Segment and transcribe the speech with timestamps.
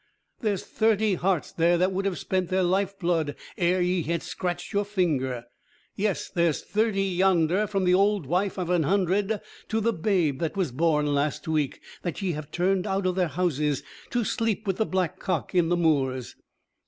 [0.39, 4.73] There's thirty hearts there that would have spent their life blood ere ye had scratched
[4.73, 5.43] your finger.
[5.95, 10.57] Yes, there's thirty yonder, from the old wife of an hundred to the babe that
[10.57, 14.77] was born last week, that ye have turned out o' their houses, to sleep with
[14.77, 16.35] the black cock in the moors!